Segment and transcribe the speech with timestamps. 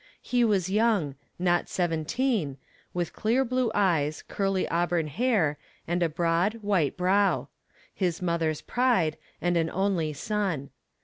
[0.19, 2.57] He was young, not seventeen,
[2.91, 7.49] with clear blue eyes, curly auburn hair, and a broad, white brow;
[7.93, 10.71] his mother's pride, and an only son.